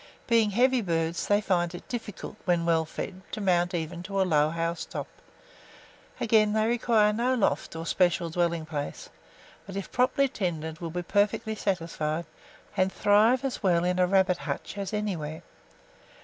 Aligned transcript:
Being 0.25 0.49
heavy 0.49 0.81
birds, 0.81 1.27
they 1.27 1.41
find 1.41 1.75
it 1.75 1.87
difficult, 1.87 2.35
when 2.45 2.65
well 2.65 2.85
fed, 2.85 3.21
to 3.33 3.39
mount 3.39 3.75
even 3.75 4.01
to 4.01 4.19
a 4.19 4.23
low 4.25 4.49
housetop. 4.49 5.05
Again, 6.19 6.53
they 6.53 6.65
require 6.65 7.13
no 7.13 7.35
loft, 7.35 7.75
or 7.75 7.85
special 7.85 8.31
dwelling 8.31 8.65
place, 8.65 9.11
but, 9.67 9.75
if 9.75 9.91
properly 9.91 10.27
tended, 10.27 10.79
will 10.79 10.89
be 10.89 11.03
perfectly 11.03 11.53
satisfied, 11.53 12.25
and 12.75 12.91
thrive 12.91 13.45
as 13.45 13.61
well, 13.61 13.83
in 13.83 13.99
a 13.99 14.07
rabbit 14.07 14.37
hutch 14.39 14.75
as 14.75 14.91
any 14.91 15.15
where. 15.15 15.43